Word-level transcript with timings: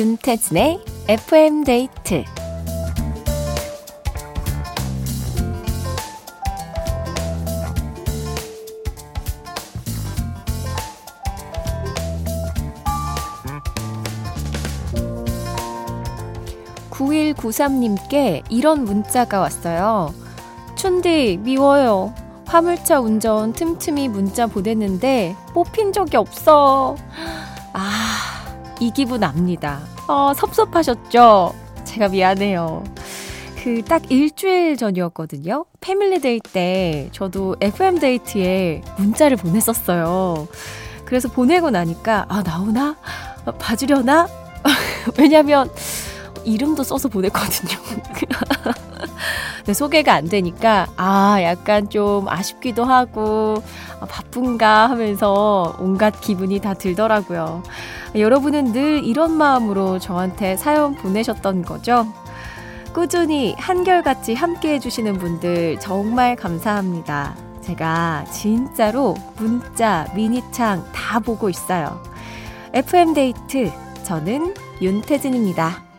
윤태진의 0.00 0.80
FM 1.08 1.64
데이트. 1.64 2.24
(9193님께) 16.90 18.42
이런 18.48 18.84
문자가 18.86 19.40
왔어요. 19.40 20.14
춘디 20.76 21.40
미워요. 21.42 22.14
화물차 22.46 23.00
운전 23.00 23.52
틈틈이 23.52 24.08
문자 24.08 24.46
보냈는데 24.46 25.36
뽑힌 25.52 25.92
적이 25.92 26.16
없어. 26.16 26.96
아, 28.80 28.84
이 28.84 28.90
기분 28.90 29.22
압니다. 29.22 29.80
어, 30.08 30.32
섭섭하셨죠? 30.34 31.54
제가 31.84 32.08
미안해요. 32.08 32.82
그 33.62 33.82
딱 33.86 34.10
일주일 34.10 34.78
전이었거든요. 34.78 35.66
패밀리데이 35.80 36.40
때 36.40 37.10
저도 37.12 37.56
FM데이트에 37.60 38.82
문자를 38.96 39.36
보냈었어요. 39.36 40.48
그래서 41.04 41.28
보내고 41.28 41.70
나니까, 41.70 42.24
아, 42.28 42.42
나오나? 42.42 42.96
봐주려나? 43.58 44.28
왜냐면, 45.18 45.70
이름도 46.44 46.82
써서 46.84 47.08
보냈거든요. 47.08 47.78
소개가 49.74 50.14
안 50.14 50.26
되니까 50.28 50.86
아 50.96 51.38
약간 51.42 51.88
좀 51.90 52.28
아쉽기도 52.28 52.84
하고 52.84 53.62
아, 54.00 54.06
바쁜가 54.06 54.88
하면서 54.88 55.76
온갖 55.78 56.20
기분이 56.20 56.58
다 56.60 56.74
들더라고요. 56.74 57.62
여러분은 58.14 58.72
늘 58.72 59.04
이런 59.04 59.32
마음으로 59.32 59.98
저한테 59.98 60.56
사연 60.56 60.94
보내셨던 60.94 61.62
거죠? 61.62 62.06
꾸준히 62.92 63.54
한결같이 63.56 64.34
함께 64.34 64.74
해주시는 64.74 65.18
분들 65.18 65.78
정말 65.78 66.34
감사합니다. 66.34 67.36
제가 67.60 68.24
진짜로 68.32 69.14
문자, 69.36 70.10
미니창 70.14 70.84
다 70.92 71.20
보고 71.20 71.48
있어요. 71.48 72.02
FM데이트, 72.72 73.70
저는 74.02 74.54
윤태진입니다. 74.82 75.89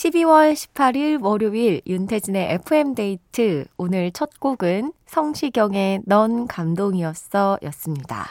12월 0.00 0.54
18일 0.54 1.22
월요일 1.22 1.82
윤태진의 1.86 2.54
FM데이트. 2.54 3.66
오늘 3.76 4.10
첫 4.12 4.40
곡은 4.40 4.94
성시경의 5.04 6.04
넌 6.06 6.46
감동이었어 6.46 7.58
였습니다. 7.64 8.26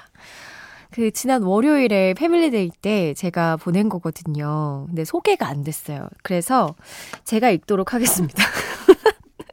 그 0.89 1.11
지난 1.11 1.43
월요일에 1.43 2.15
패밀리데이 2.15 2.71
때 2.81 3.13
제가 3.13 3.57
보낸 3.57 3.87
거거든요. 3.87 4.85
근데 4.87 5.05
소개가 5.05 5.47
안 5.47 5.63
됐어요. 5.63 6.07
그래서 6.23 6.73
제가 7.23 7.51
읽도록 7.51 7.93
하겠습니다. 7.93 8.43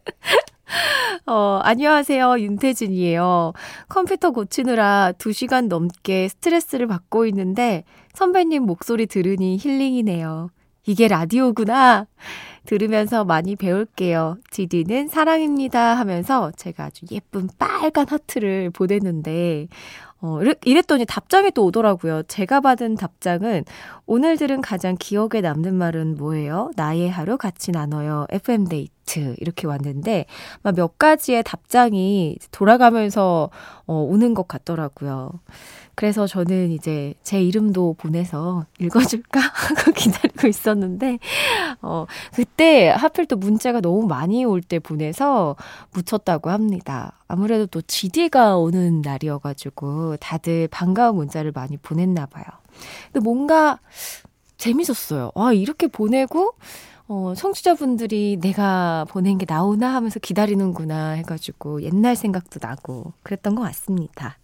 어, 1.27 1.61
안녕하세요. 1.65 2.41
윤태진이에요. 2.41 3.53
컴퓨터 3.91 4.31
고치느라 4.31 5.13
2시간 5.19 5.69
넘게 5.69 6.29
스트레스를 6.29 6.87
받고 6.87 7.27
있는데 7.27 7.85
선배님 8.15 8.63
목소리 8.63 9.05
들으니 9.05 9.59
힐링이네요. 9.59 10.49
이게 10.87 11.09
라디오구나. 11.09 12.07
들으면서 12.65 13.25
많이 13.25 13.55
배울게요. 13.55 14.39
지디는 14.51 15.09
사랑입니다 15.09 15.95
하면서 15.95 16.51
제가 16.57 16.87
아주 16.87 17.07
예쁜 17.11 17.49
빨간 17.59 18.07
하트를 18.09 18.71
보냈는데, 18.71 19.69
어, 20.21 20.41
이랬더니 20.65 21.05
답장이 21.07 21.53
또 21.53 21.65
오더라고요. 21.67 22.25
제가 22.25 22.61
받은 22.61 22.97
답장은 22.97 23.65
오늘 24.07 24.37
들은 24.37 24.61
가장 24.61 24.97
기억에 24.99 25.41
남는 25.43 25.75
말은 25.75 26.17
뭐예요? 26.17 26.71
나의 26.77 27.11
하루 27.11 27.37
같이 27.37 27.71
나눠요. 27.71 28.27
FM데이트. 28.31 28.96
이렇게 29.39 29.67
왔는데, 29.67 30.27
몇 30.75 30.99
가지의 30.99 31.43
답장이 31.45 32.37
돌아가면서 32.51 33.51
어, 33.87 33.95
오는 33.95 34.35
것 34.35 34.49
같더라고요. 34.49 35.31
그래서 35.95 36.27
저는 36.27 36.73
이제 36.73 37.15
제 37.23 37.41
이름도 37.43 37.95
보내서 37.99 38.67
읽어줄까 38.81 39.41
하고 39.41 39.93
기다리고 39.97 40.47
있었는데, 40.47 41.19
어, 41.81 42.05
그때 42.35 42.89
하필 42.91 43.27
또 43.27 43.37
문자가 43.37 43.81
너무 43.81 44.07
많이 44.07 44.45
올 44.45 44.61
때 44.61 44.79
보내서 44.79 45.57
묻혔다고 45.93 46.51
합니다. 46.51 47.13
아무래도 47.29 47.67
또 47.67 47.81
GD가 47.81 48.57
오는 48.59 49.01
날이어가지고 49.03 50.17
다들 50.19 50.69
반가운 50.69 51.17
문자를 51.17 51.53
많이 51.55 51.77
보냈나 51.79 52.27
봐요. 52.27 52.45
근데 53.13 53.25
뭔가 53.25 53.79
재밌었어요. 54.59 55.33
아, 55.35 55.53
이렇게 55.53 55.87
보내고, 55.87 56.55
어, 57.09 57.35
청취자분들이 57.37 58.39
내가 58.41 59.05
보낸 59.09 59.39
게 59.39 59.47
나오나 59.49 59.95
하면서 59.95 60.19
기다리는구나 60.19 61.13
해가지고 61.13 61.83
옛날 61.83 62.17
생각도 62.17 62.59
나고 62.61 63.13
그랬던 63.23 63.55
것 63.55 63.63
같습니다. 63.63 64.39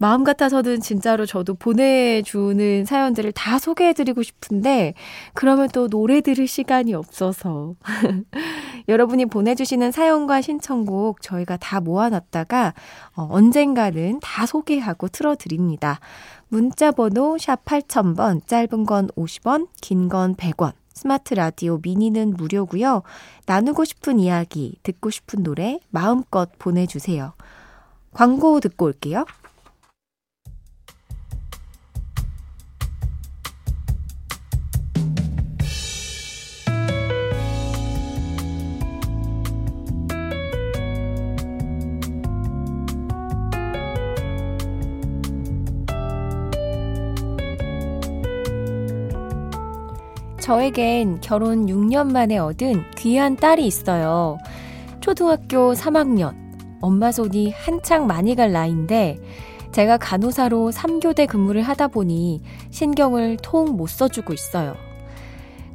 마음 0.00 0.22
같아서는 0.22 0.80
진짜로 0.80 1.26
저도 1.26 1.54
보내주는 1.54 2.84
사연들을 2.84 3.32
다 3.32 3.58
소개해드리고 3.58 4.22
싶은데, 4.22 4.94
그러면 5.34 5.68
또 5.72 5.88
노래 5.88 6.20
들을 6.20 6.46
시간이 6.46 6.94
없어서. 6.94 7.74
여러분이 8.88 9.26
보내주시는 9.26 9.90
사연과 9.90 10.40
신청곡 10.40 11.20
저희가 11.20 11.56
다 11.56 11.80
모아놨다가, 11.80 12.74
어, 13.16 13.28
언젠가는 13.28 14.20
다 14.20 14.46
소개하고 14.46 15.08
틀어드립니다. 15.08 15.98
문자번호 16.46 17.36
샵 17.36 17.64
8000번, 17.64 18.46
짧은 18.46 18.86
건 18.86 19.08
50원, 19.16 19.66
긴 19.80 20.08
건 20.08 20.36
100원. 20.36 20.74
스마트 20.98 21.34
라디오 21.34 21.78
미니는 21.80 22.34
무료고요. 22.36 23.02
나누고 23.46 23.84
싶은 23.84 24.18
이야기, 24.18 24.80
듣고 24.82 25.10
싶은 25.10 25.44
노래 25.44 25.78
마음껏 25.90 26.50
보내주세요. 26.58 27.34
광고 28.12 28.58
듣고 28.58 28.86
올게요. 28.86 29.24
저에겐 50.48 51.20
결혼 51.20 51.66
6년 51.66 52.10
만에 52.10 52.38
얻은 52.38 52.92
귀한 52.96 53.36
딸이 53.36 53.66
있어요. 53.66 54.38
초등학교 55.00 55.74
3학년. 55.74 56.34
엄마 56.80 57.12
손이 57.12 57.50
한창 57.50 58.06
많이 58.06 58.34
갈 58.34 58.50
나이인데 58.50 59.18
제가 59.72 59.98
간호사로 59.98 60.70
3교대 60.70 61.26
근무를 61.26 61.60
하다 61.60 61.88
보니 61.88 62.40
신경을 62.70 63.36
통 63.42 63.76
못 63.76 63.90
써주고 63.90 64.32
있어요. 64.32 64.74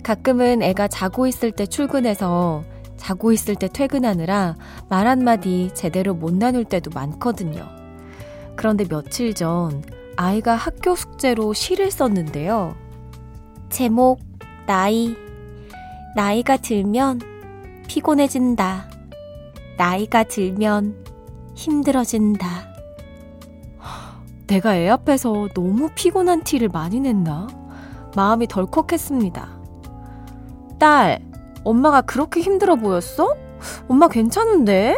가끔은 0.02 0.64
애가 0.64 0.88
자고 0.88 1.28
있을 1.28 1.52
때 1.52 1.68
출근해서 1.68 2.64
자고 2.98 3.32
있을 3.32 3.54
때 3.54 3.68
퇴근하느라 3.72 4.56
말 4.90 5.06
한마디 5.06 5.70
제대로 5.76 6.16
못 6.16 6.34
나눌 6.34 6.66
때도 6.66 6.90
많거든요. 6.96 7.70
그런데 8.56 8.86
며칠 8.86 9.36
전 9.36 9.84
아이가 10.16 10.56
학교 10.56 10.96
숙제로 10.96 11.54
시를 11.54 11.92
썼는데요. 11.92 12.76
제목 13.70 14.33
나이. 14.66 15.16
나이가 16.16 16.58
들면 16.58 17.20
피곤해진다. 17.88 18.90
나이가 19.78 20.24
들면 20.24 21.06
힘들어진다. 21.56 22.48
내가 24.48 24.76
애 24.76 24.90
앞에서 24.90 25.48
너무 25.54 25.90
피곤한 25.96 26.44
티를 26.44 26.70
많이 26.70 27.00
냈나? 27.00 27.48
마음이 28.16 28.48
덜컥했습니다. 28.48 29.50
딸, 30.80 31.20
엄마가 31.64 32.02
그렇게 32.02 32.42
힘들어 32.42 32.76
보였어? 32.76 33.36
엄마 33.88 34.08
괜찮은데? 34.08 34.96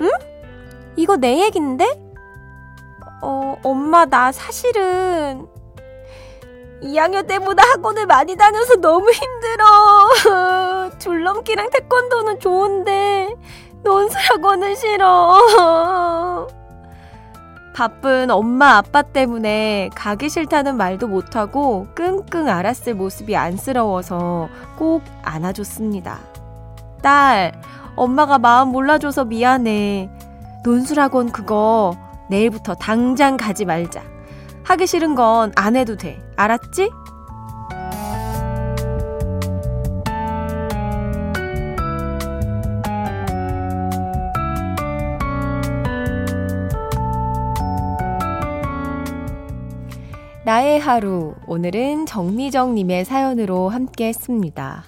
응? 0.00 0.10
이거 0.96 1.16
내 1.16 1.40
얘긴데? 1.44 1.84
어, 3.22 3.56
엄마, 3.64 4.04
나 4.04 4.30
사실은 4.30 5.48
2학년 6.82 7.26
때보다 7.26 7.62
학원을 7.62 8.06
많이 8.06 8.36
다녀서 8.36 8.76
너무 8.76 9.10
힘들어. 9.10 10.90
줄넘기랑 10.98 11.70
태권도는 11.70 12.40
좋은데 12.40 13.34
논술학원은 13.82 14.74
싫어. 14.74 16.46
바쁜 17.74 18.30
엄마 18.30 18.76
아빠 18.78 19.02
때문에 19.02 19.90
가기 19.94 20.30
싫다는 20.30 20.76
말도 20.76 21.08
못하고 21.08 21.86
끙끙 21.94 22.48
앓았을 22.48 22.94
모습이 22.94 23.36
안쓰러워서 23.36 24.48
꼭 24.78 25.02
안아줬습니다. 25.22 26.18
딸, 27.02 27.52
엄마가 27.94 28.38
마음 28.38 28.68
몰라줘서 28.68 29.26
미안해. 29.26 30.08
논술학원 30.64 31.32
그거 31.32 31.94
내일부터 32.30 32.74
당장 32.74 33.36
가지 33.36 33.64
말자. 33.66 34.02
하기 34.64 34.86
싫은 34.86 35.14
건 35.14 35.52
안 35.54 35.76
해도 35.76 35.96
돼. 35.96 36.25
알았지? 36.36 36.90
나의 50.44 50.78
하루. 50.78 51.34
오늘은 51.48 52.06
정미정님의 52.06 53.04
사연으로 53.04 53.68
함께 53.68 54.06
했습니다. 54.06 54.84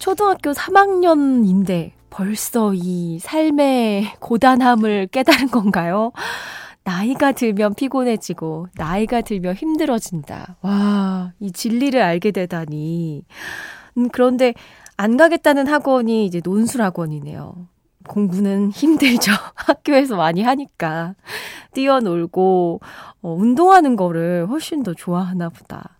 초등학교 0.00 0.50
3학년인데 0.50 1.92
벌써 2.10 2.72
이 2.74 3.20
삶의 3.20 4.14
고단함을 4.18 5.06
깨달은 5.12 5.52
건가요? 5.52 6.10
나이가 6.84 7.32
들면 7.32 7.74
피곤해지고, 7.74 8.68
나이가 8.76 9.20
들면 9.20 9.54
힘들어진다. 9.54 10.56
와, 10.62 11.32
이 11.38 11.52
진리를 11.52 12.00
알게 12.00 12.32
되다니. 12.32 13.24
음, 13.98 14.08
그런데 14.10 14.54
안 14.96 15.16
가겠다는 15.16 15.66
학원이 15.66 16.26
이제 16.26 16.40
논술학원이네요. 16.44 17.68
공부는 18.08 18.70
힘들죠. 18.70 19.30
학교에서 19.54 20.16
많이 20.16 20.42
하니까. 20.42 21.14
뛰어놀고, 21.72 22.80
어, 23.22 23.32
운동하는 23.32 23.96
거를 23.96 24.46
훨씬 24.48 24.82
더 24.82 24.92
좋아하나 24.92 25.48
보다. 25.48 25.98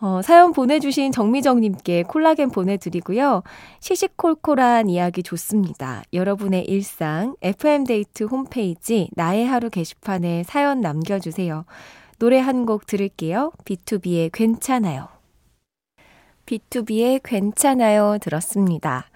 어, 0.00 0.22
사연 0.22 0.52
보내주신 0.52 1.10
정미정님께 1.10 2.04
콜라겐 2.04 2.50
보내드리고요. 2.50 3.42
시시콜콜한 3.80 4.88
이야기 4.88 5.24
좋습니다. 5.24 6.02
여러분의 6.12 6.64
일상, 6.66 7.34
FM데이트 7.42 8.24
홈페이지, 8.24 9.08
나의 9.14 9.44
하루 9.46 9.70
게시판에 9.70 10.44
사연 10.44 10.80
남겨주세요. 10.80 11.64
노래 12.20 12.38
한 12.38 12.64
곡 12.64 12.86
들을게요. 12.86 13.52
B2B의 13.64 14.30
괜찮아요. 14.32 15.08
B2B의 16.46 17.20
괜찮아요 17.22 18.18
들었습니다. 18.20 19.06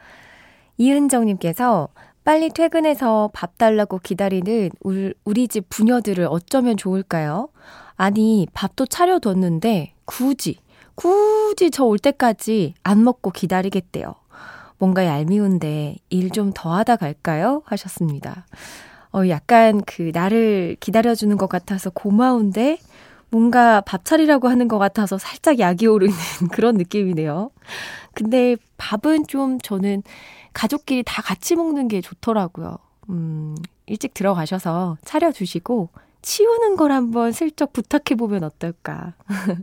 이은정님께서 0.79 1.88
빨리 2.25 2.50
퇴근해서 2.50 3.31
밥 3.32 3.58
달라고 3.58 3.99
기다리는 3.99 4.70
우리 5.25 5.49
집 5.49 5.69
부녀들을 5.69 6.26
어쩌면 6.29 6.76
좋을까요? 6.76 7.49
아니, 7.96 8.46
밥도 8.55 8.87
차려뒀는데 8.87 9.94
굳이, 10.05 10.58
굳이 10.94 11.70
저 11.70 11.84
올 11.86 11.98
때까지 11.98 12.74
안 12.82 13.04
먹고 13.04 13.30
기다리겠대요. 13.30 14.14
뭔가 14.78 15.04
얄미운데 15.06 15.96
일 16.10 16.30
좀 16.30 16.52
더 16.54 16.74
하다 16.74 16.96
갈까요? 16.96 17.62
하셨습니다. 17.66 18.46
어, 19.14 19.28
약간 19.28 19.82
그 19.86 20.10
나를 20.14 20.76
기다려주는 20.80 21.36
것 21.36 21.48
같아서 21.48 21.90
고마운데 21.90 22.78
뭔가 23.30 23.80
밥 23.82 24.04
차리라고 24.04 24.48
하는 24.48 24.68
것 24.68 24.78
같아서 24.78 25.18
살짝 25.18 25.58
약이 25.58 25.86
오르는 25.86 26.14
그런 26.52 26.76
느낌이네요. 26.76 27.50
근데 28.14 28.56
밥은 28.76 29.26
좀 29.26 29.58
저는 29.58 30.02
가족끼리 30.52 31.02
다 31.06 31.22
같이 31.22 31.56
먹는 31.56 31.88
게 31.88 32.00
좋더라고요. 32.00 32.76
음, 33.10 33.54
일찍 33.86 34.12
들어가셔서 34.14 34.98
차려주시고 35.04 35.88
치우는 36.22 36.76
걸 36.76 36.92
한번 36.92 37.32
슬쩍 37.32 37.72
부탁해보면 37.72 38.44
어떨까. 38.44 39.14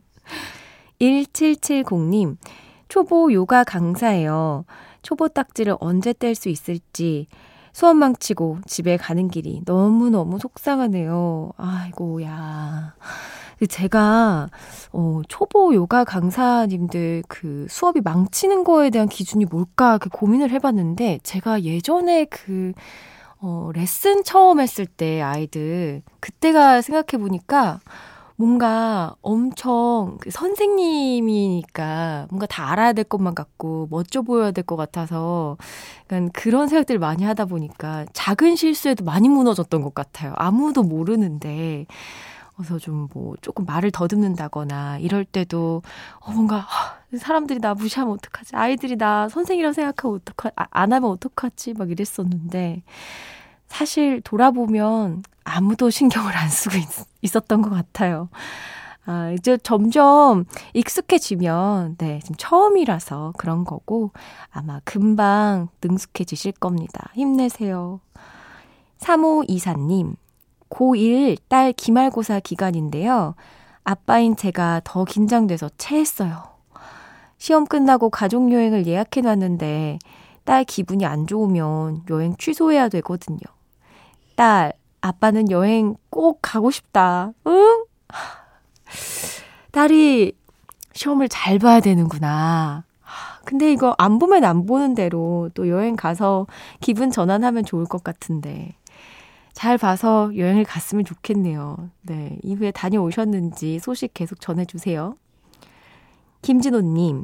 1770님, 1.02 2.38
초보 2.88 3.32
요가 3.32 3.64
강사예요. 3.64 4.66
초보 5.02 5.28
딱지를 5.30 5.76
언제 5.80 6.14
뗄 6.14 6.36
수 6.36 6.50
있을지 6.50 7.28
수업 7.72 7.96
망치고 7.96 8.60
집에 8.66 8.98
가는 8.98 9.30
길이 9.30 9.62
너무너무 9.66 10.40
속상하네요. 10.40 11.52
아이고, 11.58 12.24
야. 12.24 12.96
제가 13.68 14.50
어 14.94 15.22
초보 15.28 15.76
요가 15.76 16.06
강사님들 16.06 17.24
그 17.28 17.68
수업이 17.70 18.00
망치는 18.00 18.64
거에 18.64 18.90
대한 18.90 19.10
기준이 19.10 19.44
뭘까 19.44 19.98
그 19.98 20.08
고민을 20.08 20.52
해 20.52 20.60
봤는데 20.60 21.20
제가 21.24 21.64
예전에 21.64 22.24
그 22.26 22.72
어, 23.42 23.70
레슨 23.74 24.24
처음 24.24 24.60
했을 24.60 24.86
때 24.86 25.22
아이들 25.22 26.02
그때가 26.20 26.82
생각해 26.82 27.22
보니까 27.22 27.80
뭔가 28.40 29.16
엄청 29.22 30.18
그 30.22 30.32
선생님이니까 30.32 32.28
뭔가 32.30 32.46
다 32.46 32.72
알아야 32.72 32.94
될 32.94 33.04
것만 33.04 33.36
같고 33.36 33.88
멋져 33.92 34.22
보여야 34.22 34.52
될 34.52 34.64
것 34.64 34.76
같아서 34.78 35.58
약간 36.06 36.30
그런 36.32 36.68
생각들을 36.70 37.00
많이 37.00 37.24
하다 37.24 37.46
보니까 37.46 38.06
작은 38.14 38.56
실수에도 38.56 39.04
많이 39.04 39.28
무너졌던 39.30 39.82
것 39.82 39.94
같아요. 39.96 40.34
아무도 40.38 40.84
모르는데 40.84 41.86
그래서 42.56 42.78
좀 42.80 43.10
뭐 43.14 43.36
조금 43.42 43.66
말을 43.66 43.92
더듬는다거나 43.92 45.00
이럴 45.00 45.26
때도 45.26 45.82
어 46.22 46.32
뭔가 46.32 46.68
사람들이 47.18 47.60
나 47.60 47.74
무시하면 47.74 48.14
어떡하지? 48.16 48.56
아이들이 48.56 48.96
나 48.98 49.30
선생이라고 49.30 49.74
생각하면 49.74 50.18
어떡하 50.18 50.52
아, 50.56 50.66
안 50.72 50.94
하면 50.94 51.10
어떡하지? 51.12 51.74
막 51.76 51.90
이랬었는데 51.92 52.84
사실 53.68 54.22
돌아보면 54.22 55.24
아무도 55.50 55.90
신경을 55.90 56.36
안 56.38 56.50
쓰고 56.50 56.78
있, 57.22 57.36
었던것 57.36 57.72
같아요. 57.72 58.30
아, 59.06 59.32
이제 59.32 59.58
점점 59.58 60.46
익숙해지면, 60.74 61.98
네, 61.98 62.20
지금 62.20 62.36
처음이라서 62.38 63.34
그런 63.38 63.66
거고, 63.66 64.12
아마 64.52 64.80
금방 64.84 65.70
능숙해지실 65.82 66.52
겁니다. 66.54 67.10
힘내세요. 67.14 68.02
3호 69.00 69.46
이사님, 69.48 70.16
고1 70.70 71.40
딸 71.48 71.74
기말고사 71.74 72.42
기간인데요. 72.42 73.36
아빠인 73.84 74.36
제가 74.36 74.82
더 74.84 75.06
긴장돼서 75.06 75.70
체했어요. 75.78 76.44
시험 77.40 77.66
끝나고 77.66 78.10
가족여행을 78.10 78.86
예약해놨는데 78.86 79.98
딸 80.44 80.64
기분이 80.66 81.06
안 81.06 81.26
좋으면 81.26 82.04
여행 82.10 82.36
취소해야 82.38 82.90
되거든요. 82.90 83.40
딸, 84.36 84.74
아빠는 85.02 85.52
여행 85.52 85.96
꼭 86.10 86.40
가고 86.42 86.72
싶다. 86.72 87.32
응? 87.48 87.86
딸이 89.72 90.34
시험을 90.94 91.30
잘 91.30 91.60
봐야 91.60 91.80
되는구나. 91.80 92.84
근데 93.46 93.72
이거 93.72 93.96
안 93.98 94.20
보면 94.20 94.44
안 94.44 94.66
보는 94.66 94.94
대로 94.96 95.50
또 95.54 95.70
여행 95.70 95.96
가서 95.96 96.46
기분 96.82 97.10
전환하면 97.10 97.66
좋을 97.66 97.86
것 97.86 98.04
같은데. 98.04 98.76
잘 99.54 99.78
봐서 99.78 100.32
여행을 100.36 100.64
갔으면 100.64 101.04
좋겠네요. 101.04 101.90
네. 102.02 102.38
이후에 102.44 102.72
다녀오셨는지 102.72 103.80
소식 103.80 104.14
계속 104.14 104.40
전해주세요. 104.40 105.16
김진호님, 106.42 107.24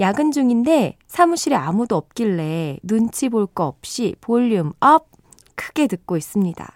야근 0.00 0.32
중인데 0.32 0.96
사무실에 1.06 1.56
아무도 1.56 1.96
없길래 1.96 2.78
눈치 2.82 3.28
볼 3.28 3.46
거 3.46 3.66
없이 3.66 4.14
volume 4.20 4.72
up! 4.80 5.08
크게 5.56 5.86
듣고 5.86 6.16
있습니다. 6.16 6.66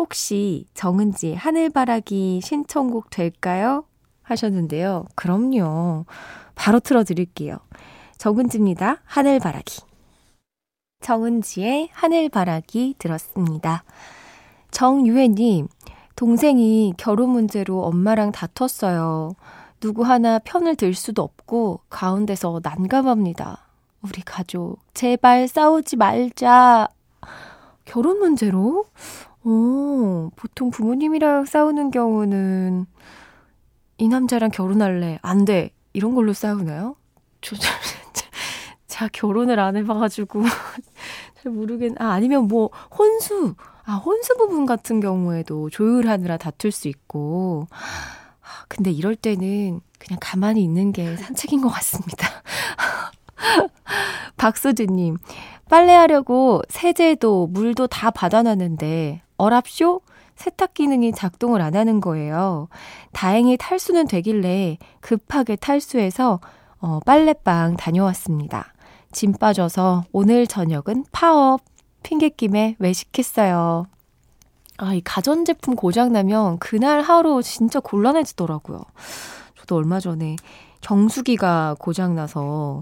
혹시 0.00 0.64
정은지 0.72 1.34
하늘바라기 1.34 2.40
신청곡 2.42 3.10
될까요? 3.10 3.84
하셨는데요. 4.22 5.04
그럼요. 5.14 6.06
바로 6.54 6.80
틀어드릴게요. 6.80 7.58
정은지입니다. 8.16 9.02
하늘바라기. 9.04 9.82
정은지의 11.02 11.90
하늘바라기 11.92 12.94
들었습니다. 12.96 13.84
정유혜님, 14.70 15.68
동생이 16.16 16.94
결혼 16.96 17.28
문제로 17.28 17.82
엄마랑 17.82 18.32
다퉜어요. 18.32 19.34
누구 19.80 20.04
하나 20.06 20.38
편을 20.38 20.76
들 20.76 20.94
수도 20.94 21.20
없고 21.20 21.80
가운데서 21.90 22.60
난감합니다. 22.62 23.66
우리 24.00 24.22
가족, 24.22 24.78
제발 24.94 25.46
싸우지 25.46 25.96
말자. 25.96 26.88
결혼 27.84 28.18
문제로? 28.18 28.86
어, 29.42 30.30
보통 30.36 30.70
부모님이랑 30.70 31.46
싸우는 31.46 31.90
경우는 31.90 32.86
이 33.98 34.08
남자랑 34.08 34.50
결혼할래. 34.50 35.18
안 35.22 35.44
돼. 35.44 35.70
이런 35.92 36.14
걸로 36.14 36.32
싸우나요? 36.32 36.96
저, 37.40 37.56
저, 37.56 37.68
자, 38.86 39.08
결혼을 39.12 39.58
안 39.60 39.76
해봐가지고. 39.76 40.42
잘 41.42 41.52
모르겠, 41.52 41.92
아, 42.00 42.10
아니면 42.10 42.48
뭐, 42.48 42.70
혼수. 42.96 43.54
아, 43.84 43.94
혼수 43.94 44.36
부분 44.36 44.66
같은 44.66 45.00
경우에도 45.00 45.70
조율하느라 45.70 46.36
다툴 46.36 46.70
수 46.70 46.88
있고. 46.88 47.66
아, 47.70 48.64
근데 48.68 48.90
이럴 48.90 49.16
때는 49.16 49.80
그냥 49.98 50.18
가만히 50.20 50.62
있는 50.62 50.92
게 50.92 51.16
산책인 51.16 51.60
것 51.60 51.68
같습니다. 51.68 52.26
박수진님, 54.36 55.18
빨래하려고 55.68 56.62
세제도 56.68 57.48
물도 57.48 57.86
다 57.86 58.10
받아놨는데, 58.10 59.22
어랍쇼? 59.40 60.02
세탁 60.36 60.74
기능이 60.74 61.12
작동을 61.12 61.60
안 61.60 61.76
하는 61.76 62.00
거예요. 62.00 62.68
다행히 63.12 63.56
탈수는 63.58 64.06
되길래 64.06 64.78
급하게 65.00 65.56
탈수해서 65.56 66.40
어, 66.78 67.00
빨래방 67.04 67.76
다녀왔습니다. 67.76 68.72
짐 69.12 69.32
빠져서 69.32 70.04
오늘 70.12 70.46
저녁은 70.46 71.04
파업. 71.12 71.60
핑계김에 72.02 72.76
외식했어요. 72.78 73.84
아, 74.78 74.94
이 74.94 75.02
가전제품 75.02 75.76
고장나면 75.76 76.58
그날 76.58 77.02
하루 77.02 77.42
진짜 77.42 77.78
곤란해지더라고요. 77.80 78.80
저도 79.58 79.76
얼마 79.76 80.00
전에 80.00 80.36
정수기가 80.80 81.76
고장나서, 81.78 82.80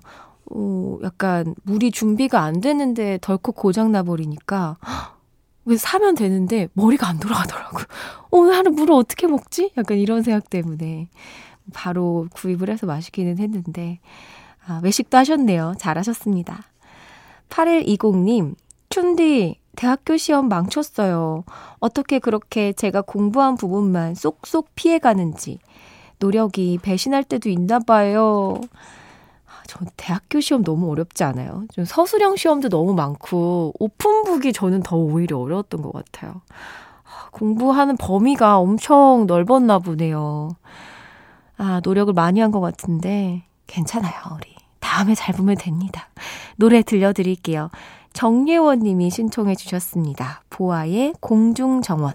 어, 0.52 0.98
약간 1.02 1.56
물이 1.64 1.90
준비가 1.90 2.42
안 2.42 2.60
되는데 2.60 3.18
덜컥 3.20 3.56
고장나 3.56 4.04
버리니까, 4.04 4.76
왜 4.82 5.17
사면 5.76 6.14
되는데 6.14 6.68
머리가 6.72 7.08
안 7.08 7.18
돌아가더라고요. 7.18 7.84
오늘 8.30 8.54
하루 8.54 8.70
물을 8.70 8.94
어떻게 8.94 9.26
먹지? 9.26 9.72
약간 9.76 9.98
이런 9.98 10.22
생각 10.22 10.50
때문에 10.50 11.08
바로 11.72 12.26
구입을 12.32 12.70
해서 12.70 12.87
마시기는 12.87 13.38
했는데, 13.38 14.00
아, 14.66 14.80
외식도 14.82 15.16
하셨네요. 15.18 15.75
잘하셨습니다. 15.78 16.64
8120님, 17.50 18.54
춘디, 18.88 19.58
대학교 19.76 20.16
시험 20.16 20.48
망쳤어요. 20.48 21.44
어떻게 21.78 22.18
그렇게 22.18 22.72
제가 22.72 23.02
공부한 23.02 23.56
부분만 23.56 24.14
쏙쏙 24.14 24.75
피해가는지. 24.75 25.58
노력이 26.18 26.78
배신할 26.82 27.25
때도 27.25 27.48
있나 27.48 27.78
봐요. 27.78 28.60
아, 29.68 29.80
저 29.80 29.80
대학교 29.96 30.40
시험 30.40 30.62
너무 30.64 30.90
어렵지 30.90 31.25
않아요? 31.25 31.64
좀 31.72 31.84
서술형 31.84 32.37
시험도 32.37 32.68
너무 32.68 32.94
많고, 32.94 33.75
오픈북이 33.78 34.52
저는 34.52 34.82
더 34.82 34.96
오히려 34.96 35.38
어려웠던 35.38 35.82
것 35.82 35.92
같아요. 35.92 36.40
아, 37.04 37.28
공부하는 37.32 37.96
범위가 37.96 38.58
엄청 38.58 39.26
넓었나 39.26 39.78
보네요. 39.78 40.50
아, 41.58 41.80
노력을 41.84 42.12
많이 42.14 42.40
한 42.40 42.50
것 42.50 42.60
같은데, 42.60 43.44
괜찮아요, 43.66 44.14
우리. 44.37 44.54
다음에 44.80 45.14
잘 45.14 45.34
보면 45.34 45.56
됩니다. 45.56 46.08
노래 46.56 46.82
들려드릴게요. 46.82 47.70
정예원 48.14 48.80
님이 48.80 49.10
신청해 49.10 49.54
주셨습니다. 49.54 50.42
보아의 50.50 51.14
공중정원. 51.20 52.14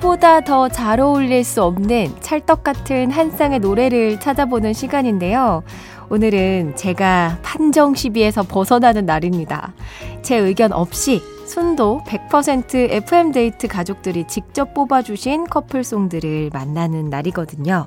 이보다 0.00 0.40
더 0.40 0.66
잘 0.70 0.98
어울릴 0.98 1.44
수 1.44 1.62
없는 1.62 2.14
찰떡 2.20 2.64
같은 2.64 3.10
한 3.10 3.30
쌍의 3.30 3.60
노래를 3.60 4.18
찾아보는 4.18 4.72
시간인데요. 4.72 5.62
오늘은 6.08 6.74
제가 6.74 7.38
판정 7.42 7.94
시비에서 7.94 8.44
벗어나는 8.44 9.04
날입니다. 9.04 9.74
제 10.22 10.36
의견 10.36 10.72
없이 10.72 11.20
순도 11.46 12.00
100% 12.06 12.90
FM데이트 12.90 13.68
가족들이 13.68 14.26
직접 14.26 14.72
뽑아주신 14.72 15.44
커플송들을 15.44 16.48
만나는 16.50 17.10
날이거든요. 17.10 17.86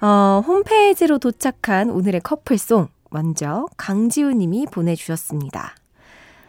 어, 0.00 0.42
홈페이지로 0.46 1.18
도착한 1.18 1.90
오늘의 1.90 2.22
커플송, 2.22 2.88
먼저 3.10 3.66
강지우 3.76 4.32
님이 4.32 4.64
보내주셨습니다. 4.70 5.74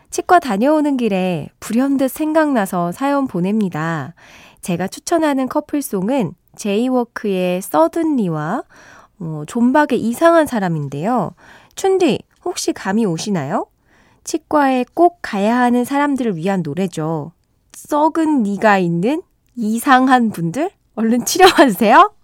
치과 0.10 0.40
다녀오는 0.40 0.96
길에 0.96 1.50
불현듯 1.60 2.10
생각나서 2.10 2.94
사연 2.94 3.28
보냅니다. 3.28 4.14
제가 4.66 4.88
추천하는 4.88 5.48
커플송은 5.48 6.34
제이워크의 6.56 7.62
서든리와 7.62 8.64
어, 9.20 9.44
존박의 9.46 10.00
이상한 10.00 10.48
사람인데요. 10.48 11.36
춘디, 11.76 12.24
혹시 12.44 12.74
감이 12.74 13.06
오시나요? 13.06 13.68
치과에 14.24 14.86
꼭 14.96 15.20
가야 15.22 15.56
하는 15.60 15.86
사람들을 15.86 16.38
위한 16.38 16.64
노래죠. 16.64 17.32
썩은 17.74 18.42
니가 18.42 18.80
있는 18.80 19.22
이상한 19.56 20.32
분들 20.32 20.72
얼른 20.96 21.26
치료하세요. 21.26 22.16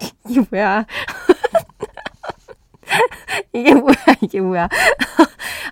이게 0.28 0.44
뭐야? 0.50 0.86
이게 3.52 3.74
뭐야? 3.74 3.94
이게 4.22 4.40
뭐야? 4.42 4.68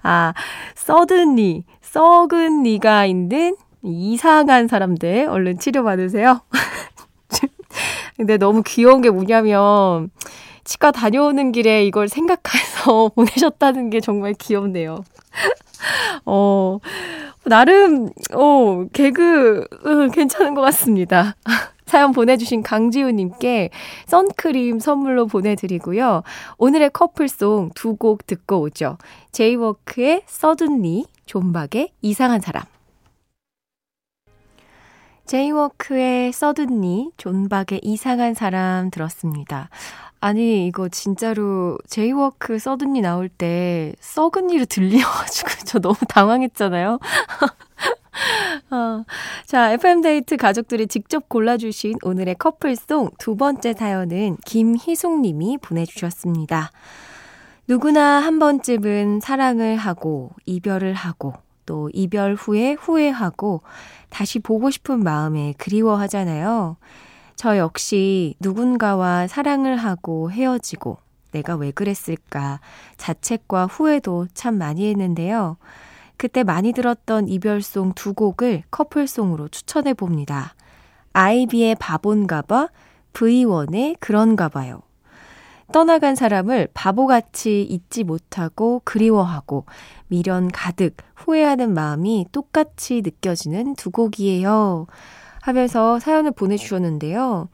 아, 0.04 0.32
썩은 0.76 1.34
니, 1.34 1.64
썩은 1.80 2.62
니가 2.62 3.06
있는 3.06 3.56
이상한 3.82 4.68
사람들 4.68 5.28
얼른 5.28 5.58
치료받으세요. 5.58 6.40
근데 8.16 8.36
너무 8.36 8.62
귀여운 8.66 9.00
게 9.00 9.10
뭐냐면 9.10 10.10
치과 10.64 10.90
다녀오는 10.90 11.52
길에 11.52 11.84
이걸 11.84 12.08
생각해서 12.08 13.08
보내셨다는 13.16 13.90
게 13.90 14.00
정말 14.00 14.34
귀엽네요. 14.34 15.04
어, 16.26 16.78
나름, 17.44 18.10
어, 18.34 18.84
개그, 18.92 19.64
어, 19.84 20.08
괜찮은 20.12 20.54
것 20.54 20.60
같습니다. 20.60 21.34
사연 21.86 22.12
보내주신 22.12 22.62
강지우님께 22.62 23.70
선크림 24.06 24.78
선물로 24.78 25.26
보내드리고요. 25.26 26.22
오늘의 26.58 26.90
커플송 26.90 27.70
두 27.74 27.96
곡 27.96 28.26
듣고 28.26 28.60
오죠. 28.60 28.98
제이워크의 29.32 30.22
Suddenly, 30.26 31.06
존박의 31.26 31.90
이상한 32.02 32.40
사람. 32.40 32.62
제이워크의 35.30 36.32
Suddenly, 36.32 37.12
존박의 37.16 37.82
이상한 37.84 38.34
사람 38.34 38.90
들었습니다. 38.90 39.68
아니, 40.18 40.66
이거 40.66 40.88
진짜로 40.88 41.78
제이워크 41.88 42.58
서든니 42.58 43.00
나올 43.00 43.28
때 43.28 43.94
썩은 44.00 44.50
이로 44.50 44.64
들려가지고 44.64 45.50
저 45.66 45.78
너무 45.78 45.94
당황했잖아요. 46.08 46.98
어, 48.72 49.04
자, 49.46 49.70
FM데이트 49.70 50.36
가족들이 50.36 50.88
직접 50.88 51.28
골라주신 51.28 51.98
오늘의 52.02 52.34
커플송 52.34 53.10
두 53.20 53.36
번째 53.36 53.72
사연은 53.74 54.36
김희숙 54.44 55.20
님이 55.20 55.58
보내주셨습니다. 55.58 56.72
누구나 57.68 58.18
한 58.18 58.40
번쯤은 58.40 59.20
사랑을 59.20 59.76
하고, 59.76 60.32
이별을 60.46 60.94
하고, 60.94 61.34
또 61.66 61.88
이별 61.92 62.34
후에 62.34 62.72
후회하고, 62.72 63.62
다시 64.10 64.38
보고 64.38 64.70
싶은 64.70 65.02
마음에 65.02 65.54
그리워하잖아요. 65.58 66.76
저 67.36 67.56
역시 67.56 68.34
누군가와 68.40 69.26
사랑을 69.26 69.76
하고 69.76 70.30
헤어지고 70.30 70.98
내가 71.30 71.56
왜 71.56 71.70
그랬을까 71.70 72.60
자책과 72.96 73.66
후회도 73.66 74.26
참 74.34 74.58
많이 74.58 74.88
했는데요. 74.90 75.56
그때 76.16 76.42
많이 76.42 76.72
들었던 76.72 77.28
이별송 77.28 77.92
두 77.94 78.12
곡을 78.12 78.64
커플송으로 78.70 79.48
추천해 79.48 79.94
봅니다. 79.94 80.54
아이비의 81.14 81.76
바본가 81.76 82.42
봐, 82.42 82.68
V1의 83.14 83.96
그런가 84.00 84.48
봐요. 84.48 84.82
떠나간 85.72 86.14
사람을 86.14 86.68
바보같이 86.74 87.62
잊지 87.62 88.04
못하고 88.04 88.82
그리워하고 88.84 89.64
미련 90.08 90.48
가득 90.48 90.96
후회하는 91.16 91.72
마음이 91.74 92.26
똑같이 92.32 93.02
느껴지는 93.02 93.74
두 93.76 93.90
곡이에요. 93.90 94.86
하면서 95.42 95.98
사연을 95.98 96.32
보내주셨는데요. 96.32 97.48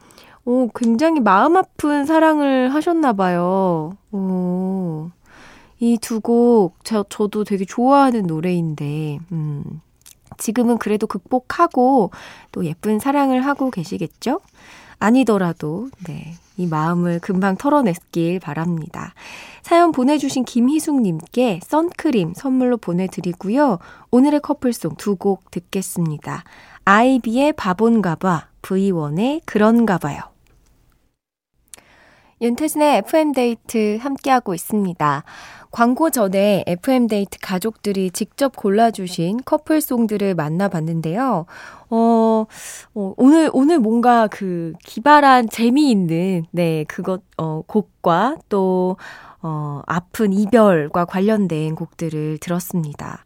오, 0.44 0.68
굉장히 0.74 1.20
마음 1.20 1.56
아픈 1.56 2.06
사랑을 2.06 2.72
하셨나봐요. 2.72 3.92
오, 4.12 5.10
이 5.80 5.98
두 6.00 6.20
곡, 6.20 6.76
저, 6.84 7.04
저도 7.08 7.44
되게 7.44 7.64
좋아하는 7.64 8.22
노래인데, 8.26 9.18
음, 9.32 9.64
지금은 10.38 10.78
그래도 10.78 11.06
극복하고 11.06 12.10
또 12.52 12.64
예쁜 12.64 12.98
사랑을 12.98 13.44
하고 13.44 13.70
계시겠죠? 13.70 14.40
아니더라도, 14.98 15.90
네. 16.06 16.34
이 16.56 16.66
마음을 16.66 17.20
금방 17.20 17.56
털어냈길 17.56 18.40
바랍니다. 18.40 19.12
사연 19.62 19.92
보내주신 19.92 20.44
김희숙님께 20.44 21.60
선크림 21.62 22.32
선물로 22.34 22.78
보내드리고요. 22.78 23.78
오늘의 24.10 24.40
커플송 24.40 24.96
두 24.96 25.16
곡 25.16 25.50
듣겠습니다. 25.50 26.44
아이비의 26.84 27.52
바본가 27.54 28.14
봐, 28.16 28.48
V1의 28.62 29.42
그런가 29.44 29.98
봐요. 29.98 30.20
윤태진의 32.40 32.98
FM데이트 32.98 33.98
함께하고 34.00 34.52
있습니다. 34.54 35.24
광고 35.70 36.10
전에 36.10 36.64
FM데이트 36.66 37.38
가족들이 37.40 38.10
직접 38.10 38.56
골라주신 38.56 39.40
커플송들을 39.44 40.34
만나봤는데요. 40.34 41.46
어, 41.90 42.46
어, 42.94 43.14
오늘, 43.16 43.50
오늘 43.52 43.78
뭔가 43.78 44.26
그 44.26 44.74
기발한 44.84 45.48
재미있는, 45.48 46.44
네, 46.50 46.84
그것, 46.88 47.22
어, 47.36 47.62
곡과 47.66 48.36
또, 48.48 48.96
어, 49.42 49.82
아픈 49.86 50.32
이별과 50.32 51.04
관련된 51.04 51.74
곡들을 51.74 52.38
들었습니다. 52.38 53.24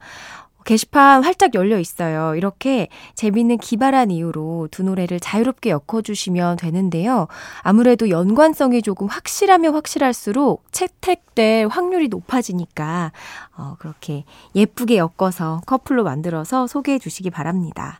게시판 0.71 1.25
활짝 1.25 1.57
열려 1.57 1.81
있어요. 1.81 2.37
이렇게 2.37 2.87
재밌는 3.17 3.59
기발한 3.59 4.13
이유로 4.13 4.69
두 4.71 4.85
노래를 4.85 5.19
자유롭게 5.19 5.71
엮어주시면 5.71 6.59
되는데요. 6.59 7.27
아무래도 7.63 8.09
연관성이 8.09 8.81
조금 8.81 9.09
확실하면 9.09 9.75
확실할수록 9.75 10.63
채택될 10.71 11.67
확률이 11.67 12.07
높아지니까, 12.07 13.11
어, 13.57 13.75
그렇게 13.81 14.23
예쁘게 14.55 14.99
엮어서 14.99 15.61
커플로 15.67 16.05
만들어서 16.05 16.69
소개해 16.69 17.01
주시기 17.01 17.31
바랍니다. 17.31 17.99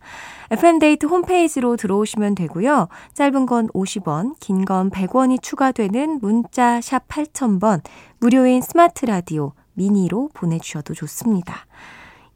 FM데이트 0.53 1.07
홈페이지로 1.07 1.77
들어오시면 1.77 2.37
되고요. 2.37 2.87
짧은 3.15 3.47
건 3.47 3.67
50원, 3.75 4.37
긴 4.39 4.65
건 4.65 4.91
100원이 4.91 5.43
추가되는 5.43 6.21
문자 6.23 6.81
샵 6.81 7.09
8000번, 7.09 7.83
무료인 8.21 8.63
스마트 8.63 9.07
라디오 9.07 9.55
미니로 9.75 10.31
보내주셔도 10.35 10.95
좋습니다. 10.95 11.67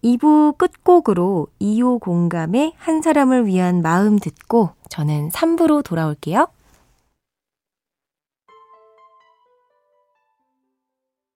2부 0.05 0.59
끝곡으로 0.59 1.47
2호 1.61 1.99
공감의 1.99 2.75
한 2.77 3.01
사람을 3.01 3.47
위한 3.47 3.81
마음 3.81 4.19
듣고 4.19 4.71
저는 4.91 5.31
3부로 5.31 5.83
돌아올게요. 5.83 6.49